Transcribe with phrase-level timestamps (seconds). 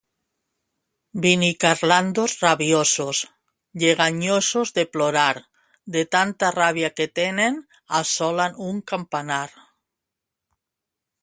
[1.25, 3.17] Binicarlandos rabiosos,
[3.81, 5.35] lleganyosos de plorar,
[5.97, 7.63] de tanta ràbia que tenen
[8.01, 9.49] assolen un campanar.